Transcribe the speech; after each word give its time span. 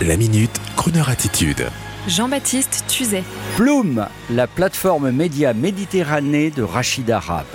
La 0.00 0.16
minute, 0.16 0.60
Kroneur 0.76 1.10
attitude. 1.10 1.68
Jean-Baptiste 2.08 2.84
Tuzet. 2.88 3.22
Bloom, 3.56 4.06
la 4.30 4.48
plateforme 4.48 5.12
média 5.12 5.54
Méditerranée 5.54 6.50
de 6.50 6.64
Rachid 6.64 7.08
Arab. 7.08 7.46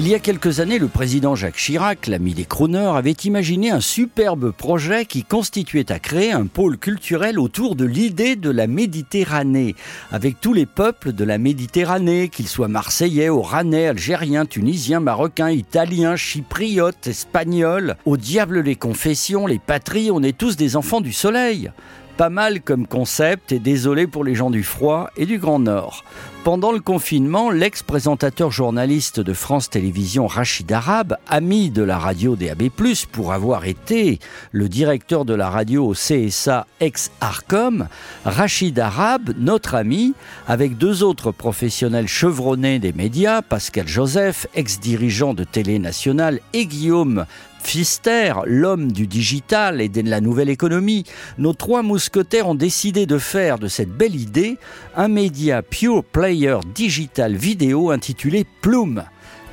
Il 0.00 0.08
y 0.08 0.14
a 0.14 0.18
quelques 0.18 0.58
années, 0.58 0.80
le 0.80 0.88
président 0.88 1.36
Jacques 1.36 1.56
Chirac, 1.56 2.08
l'ami 2.08 2.34
des 2.34 2.44
crooners, 2.44 2.96
avait 2.96 3.12
imaginé 3.12 3.70
un 3.70 3.80
superbe 3.80 4.50
projet 4.50 5.06
qui 5.06 5.22
constituait 5.22 5.92
à 5.92 6.00
créer 6.00 6.32
un 6.32 6.46
pôle 6.46 6.78
culturel 6.78 7.38
autour 7.38 7.76
de 7.76 7.84
l'idée 7.84 8.34
de 8.34 8.50
la 8.50 8.66
Méditerranée, 8.66 9.76
avec 10.10 10.40
tous 10.40 10.52
les 10.52 10.66
peuples 10.66 11.12
de 11.12 11.22
la 11.22 11.38
Méditerranée, 11.38 12.28
qu'ils 12.28 12.48
soient 12.48 12.66
marseillais, 12.66 13.28
oranais, 13.28 13.86
algériens, 13.86 14.46
tunisiens, 14.46 14.98
marocains, 14.98 15.50
italiens, 15.50 16.16
chypriotes, 16.16 17.06
espagnols. 17.06 17.96
Au 18.04 18.16
diable 18.16 18.60
les 18.60 18.76
confessions, 18.76 19.46
les 19.46 19.60
patries, 19.60 20.10
on 20.10 20.24
est 20.24 20.36
tous 20.36 20.56
des 20.56 20.74
enfants 20.74 21.02
du 21.02 21.12
soleil. 21.12 21.70
Pas 22.16 22.30
mal 22.30 22.62
comme 22.62 22.86
concept 22.86 23.50
et 23.50 23.58
désolé 23.58 24.06
pour 24.06 24.22
les 24.22 24.36
gens 24.36 24.50
du 24.50 24.62
froid 24.62 25.10
et 25.16 25.26
du 25.26 25.38
Grand 25.38 25.58
Nord. 25.58 26.04
Pendant 26.44 26.70
le 26.70 26.78
confinement, 26.78 27.50
l'ex-présentateur 27.50 28.52
journaliste 28.52 29.18
de 29.18 29.32
France 29.32 29.68
Télévisions 29.68 30.28
Rachid 30.28 30.70
Arab, 30.70 31.16
ami 31.26 31.70
de 31.70 31.82
la 31.82 31.98
radio 31.98 32.36
DAB+, 32.36 32.68
pour 33.10 33.32
avoir 33.32 33.64
été 33.64 34.20
le 34.52 34.68
directeur 34.68 35.24
de 35.24 35.34
la 35.34 35.50
radio 35.50 35.86
au 35.86 35.94
CSA 35.94 36.66
ex-Arcom, 36.78 37.88
Rachid 38.24 38.78
Arab, 38.78 39.30
notre 39.38 39.74
ami, 39.74 40.14
avec 40.46 40.76
deux 40.76 41.02
autres 41.02 41.32
professionnels 41.32 42.08
chevronnés 42.08 42.78
des 42.78 42.92
médias, 42.92 43.42
Pascal 43.42 43.88
Joseph, 43.88 44.46
ex-dirigeant 44.54 45.34
de 45.34 45.42
Télé 45.42 45.80
Nationale, 45.80 46.40
et 46.52 46.66
Guillaume 46.66 47.24
Fister, 47.64 48.34
l'homme 48.44 48.92
du 48.92 49.06
digital 49.06 49.80
et 49.80 49.88
de 49.88 50.02
la 50.02 50.20
nouvelle 50.20 50.50
économie, 50.50 51.04
nos 51.38 51.54
trois 51.54 51.82
mousquetaires 51.82 52.46
ont 52.46 52.54
décidé 52.54 53.06
de 53.06 53.18
faire 53.18 53.58
de 53.58 53.68
cette 53.68 53.90
belle 53.90 54.14
idée 54.14 54.58
un 54.94 55.08
média 55.08 55.62
pure 55.62 56.04
player 56.04 56.58
digital 56.74 57.34
vidéo 57.34 57.90
intitulé 57.90 58.46
Plume. 58.60 59.04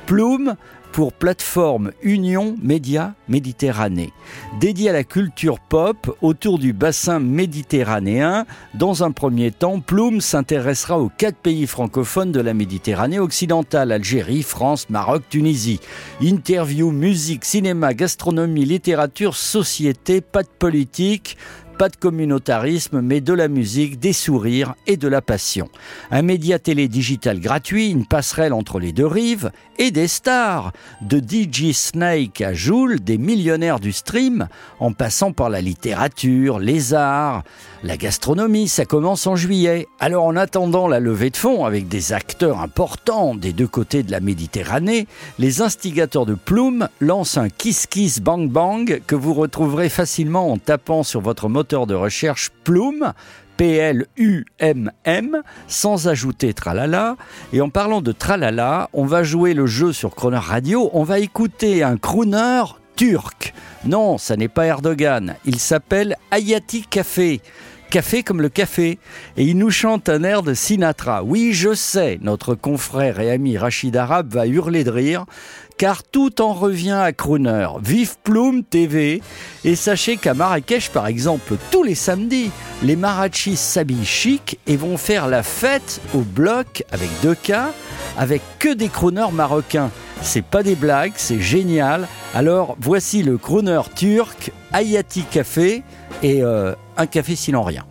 Plume, 0.06 0.56
pour 0.92 1.14
plateforme 1.14 1.92
Union 2.02 2.54
Média 2.62 3.14
Méditerranée, 3.26 4.12
dédiée 4.60 4.90
à 4.90 4.92
la 4.92 5.04
culture 5.04 5.58
pop 5.58 6.16
autour 6.20 6.58
du 6.58 6.74
bassin 6.74 7.18
méditerranéen. 7.18 8.44
Dans 8.74 9.02
un 9.02 9.10
premier 9.10 9.50
temps, 9.52 9.80
Plume 9.80 10.20
s'intéressera 10.20 10.98
aux 10.98 11.08
quatre 11.08 11.38
pays 11.38 11.66
francophones 11.66 12.30
de 12.30 12.40
la 12.40 12.52
Méditerranée 12.52 13.18
occidentale, 13.18 13.90
Algérie, 13.90 14.42
France, 14.42 14.90
Maroc, 14.90 15.22
Tunisie. 15.30 15.80
Interview, 16.20 16.90
musique, 16.90 17.46
cinéma, 17.46 17.94
gastronomie, 17.94 18.66
littérature, 18.66 19.34
société, 19.34 20.20
pas 20.20 20.42
de 20.42 20.48
politique, 20.58 21.38
pas 21.72 21.88
de 21.88 21.96
communautarisme, 21.96 23.00
mais 23.00 23.20
de 23.20 23.32
la 23.32 23.48
musique, 23.48 23.98
des 23.98 24.12
sourires 24.12 24.74
et 24.86 24.96
de 24.96 25.08
la 25.08 25.22
passion. 25.22 25.68
Un 26.10 26.22
média 26.22 26.58
télé 26.58 26.88
digital 26.88 27.40
gratuit, 27.40 27.90
une 27.90 28.06
passerelle 28.06 28.52
entre 28.52 28.78
les 28.78 28.92
deux 28.92 29.06
rives 29.06 29.50
et 29.78 29.90
des 29.90 30.08
stars. 30.08 30.72
De 31.00 31.18
DJ 31.18 31.72
Snake 31.72 32.40
à 32.40 32.54
Joule, 32.54 33.00
des 33.00 33.18
millionnaires 33.18 33.80
du 33.80 33.92
stream, 33.92 34.48
en 34.78 34.92
passant 34.92 35.32
par 35.32 35.50
la 35.50 35.60
littérature, 35.60 36.58
les 36.58 36.94
arts, 36.94 37.42
la 37.82 37.96
gastronomie, 37.96 38.68
ça 38.68 38.84
commence 38.84 39.26
en 39.26 39.34
juillet. 39.34 39.88
Alors 39.98 40.24
en 40.24 40.36
attendant 40.36 40.86
la 40.86 41.00
levée 41.00 41.30
de 41.30 41.36
fonds 41.36 41.64
avec 41.64 41.88
des 41.88 42.12
acteurs 42.12 42.60
importants 42.60 43.34
des 43.34 43.52
deux 43.52 43.66
côtés 43.66 44.02
de 44.02 44.10
la 44.10 44.20
Méditerranée, 44.20 45.06
les 45.38 45.62
instigateurs 45.62 46.26
de 46.26 46.34
Plume 46.34 46.88
lancent 47.00 47.38
un 47.38 47.48
Kiss 47.48 47.86
Kiss 47.86 48.20
Bang 48.20 48.48
Bang 48.48 49.02
que 49.06 49.16
vous 49.16 49.34
retrouverez 49.34 49.88
facilement 49.88 50.52
en 50.52 50.58
tapant 50.58 51.02
sur 51.02 51.20
votre 51.20 51.48
de 51.62 51.94
recherche 51.94 52.50
Plume, 52.64 53.12
P-L-U-M-M, 53.56 55.42
sans 55.68 56.08
ajouter 56.08 56.54
tralala. 56.54 57.16
Et 57.52 57.60
en 57.60 57.70
parlant 57.70 58.02
de 58.02 58.12
tralala, 58.12 58.88
on 58.92 59.04
va 59.04 59.22
jouer 59.22 59.54
le 59.54 59.66
jeu 59.66 59.92
sur 59.92 60.14
Croner 60.14 60.38
Radio. 60.38 60.90
On 60.92 61.04
va 61.04 61.20
écouter 61.20 61.82
un 61.82 61.96
crooner 61.96 62.64
turc. 62.96 63.54
Non, 63.84 64.18
ça 64.18 64.36
n'est 64.36 64.48
pas 64.48 64.66
Erdogan. 64.66 65.36
Il 65.44 65.58
s'appelle 65.58 66.16
Ayati 66.30 66.82
Café 66.82 67.40
café 67.92 68.22
comme 68.22 68.40
le 68.40 68.48
café. 68.48 68.98
Et 69.36 69.44
il 69.44 69.58
nous 69.58 69.70
chante 69.70 70.08
un 70.08 70.22
air 70.24 70.42
de 70.42 70.54
Sinatra. 70.54 71.22
Oui, 71.22 71.52
je 71.52 71.74
sais, 71.74 72.18
notre 72.22 72.54
confrère 72.54 73.20
et 73.20 73.30
ami 73.30 73.58
Rachid 73.58 73.94
Arab 73.94 74.32
va 74.32 74.46
hurler 74.46 74.82
de 74.82 74.90
rire, 74.90 75.26
car 75.82 76.04
tout 76.04 76.40
en 76.40 76.52
revient 76.52 76.92
à 76.92 77.10
Crooner. 77.10 77.66
Vive 77.82 78.14
Plume 78.22 78.62
TV. 78.62 79.20
Et 79.64 79.74
sachez 79.74 80.16
qu'à 80.16 80.32
Marrakech, 80.32 80.90
par 80.90 81.08
exemple, 81.08 81.56
tous 81.72 81.82
les 81.82 81.96
samedis, 81.96 82.52
les 82.84 82.94
marachis 82.94 83.56
s'habillent 83.56 84.06
chic 84.06 84.60
et 84.68 84.76
vont 84.76 84.96
faire 84.96 85.26
la 85.26 85.42
fête 85.42 86.00
au 86.14 86.20
bloc 86.20 86.84
avec 86.92 87.10
deux 87.24 87.34
cas, 87.34 87.72
avec 88.16 88.42
que 88.60 88.72
des 88.72 88.88
crooners 88.88 89.32
marocains. 89.32 89.90
C'est 90.22 90.44
pas 90.44 90.62
des 90.62 90.76
blagues, 90.76 91.14
c'est 91.16 91.40
génial. 91.40 92.06
Alors 92.32 92.76
voici 92.78 93.24
le 93.24 93.36
crooner 93.36 93.80
turc 93.96 94.52
Ayati 94.72 95.24
Café 95.24 95.82
et 96.22 96.44
euh, 96.44 96.76
un 96.96 97.06
café 97.06 97.34
sinon 97.34 97.64
rien. 97.64 97.84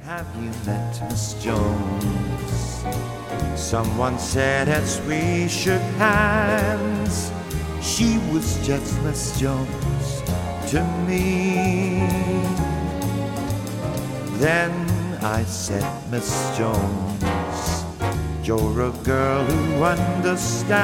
She 7.82 8.20
was 8.32 8.66
just 8.66 9.02
Miss 9.02 9.40
Jones 9.40 10.22
to 10.72 10.84
me. 11.08 12.08
Then 14.38 14.72
I 15.24 15.44
said, 15.44 15.84
Miss 16.10 16.58
Jones, 16.58 17.24
you're 18.44 18.82
a 18.82 18.92
girl 19.04 19.44
who 19.46 19.84
understands. 19.84 20.82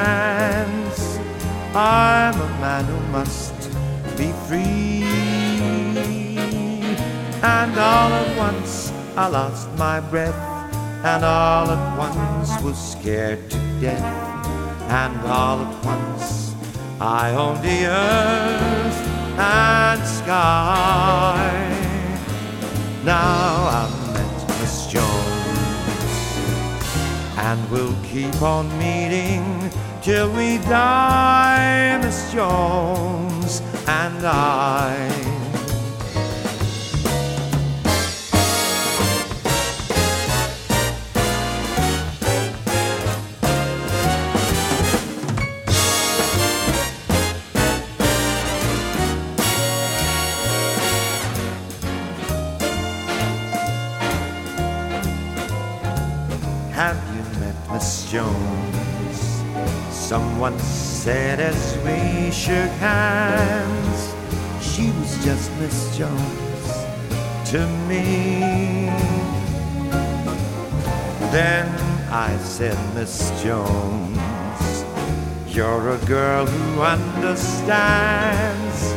I'm 1.74 2.34
a 2.40 2.48
man 2.60 2.84
who 2.84 3.00
must 3.12 3.54
be 4.16 4.32
free. 4.46 5.04
And 7.42 7.78
all 7.78 8.12
at 8.12 8.36
once 8.36 8.92
I 9.16 9.28
lost 9.28 9.70
my 9.76 10.00
breath, 10.00 10.34
and 11.04 11.24
all 11.24 11.70
at 11.70 11.98
once 11.98 12.62
was 12.62 12.76
scared 12.92 13.48
to 13.50 13.58
death, 13.80 14.04
and 14.90 15.20
all 15.26 15.60
at 15.60 15.84
once 15.84 16.47
I 17.00 17.30
owned 17.30 17.62
the 17.62 17.86
earth 17.86 19.08
and 19.38 20.04
sky. 20.04 21.48
Now 23.04 23.68
I'm 23.68 24.12
met 24.14 24.60
Miss 24.60 24.86
Jones, 24.88 26.18
and 27.38 27.70
we'll 27.70 27.94
keep 28.02 28.42
on 28.42 28.66
meeting 28.78 29.70
till 30.02 30.28
we 30.32 30.58
die, 30.58 31.98
Miss 32.02 32.32
Jones 32.32 33.62
and 33.86 34.26
I. 34.26 35.27
Jones? 58.10 59.42
Someone 59.90 60.58
said 60.58 61.40
as 61.40 61.76
we 61.84 62.30
shook 62.30 62.70
hands, 62.80 64.14
she 64.62 64.90
was 64.92 65.22
just 65.24 65.50
Miss 65.58 65.96
Jones 65.96 66.84
to 67.50 67.66
me. 67.86 68.86
Then 71.30 71.68
I 72.10 72.34
said, 72.38 72.78
Miss 72.94 73.30
Jones, 73.42 74.16
you're 75.46 75.90
a 75.90 75.98
girl 76.06 76.46
who 76.46 76.80
understands. 76.80 78.94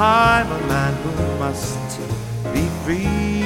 I'm 0.00 0.50
a 0.50 0.58
man 0.66 0.94
who 1.02 1.12
must 1.38 1.78
be 2.52 2.66
free. 2.82 3.44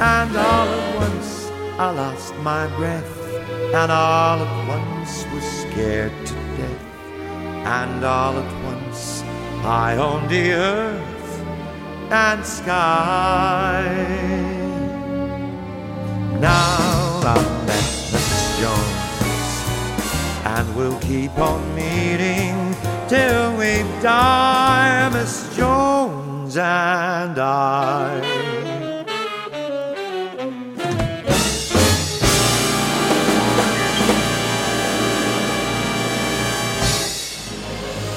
And 0.00 0.34
all 0.34 0.94
once 0.94 0.99
I 1.80 1.90
lost 1.92 2.34
my 2.42 2.66
breath, 2.76 3.18
and 3.72 3.90
all 3.90 4.38
at 4.46 4.68
once 4.68 5.24
was 5.32 5.42
scared 5.62 6.12
to 6.26 6.34
death, 6.58 6.84
and 7.64 8.04
all 8.04 8.36
at 8.36 8.64
once 8.66 9.22
I 9.64 9.96
owned 9.96 10.28
the 10.28 10.52
earth 10.52 11.40
and 12.10 12.44
sky. 12.44 13.82
Now 16.38 17.22
I'm 17.34 17.66
met 17.66 17.90
Jones, 18.60 19.50
and 20.44 20.76
we'll 20.76 21.00
keep 21.00 21.32
on 21.38 21.62
meeting 21.74 22.76
till 23.08 23.56
we 23.56 23.84
die, 24.02 25.08
Miss 25.14 25.56
Jones 25.56 26.58
and 26.58 27.38
I. 27.38 28.29